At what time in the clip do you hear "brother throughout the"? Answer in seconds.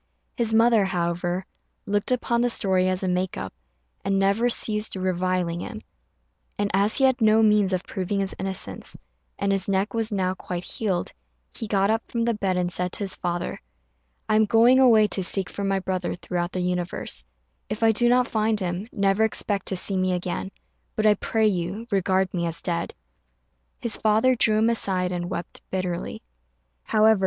15.79-16.61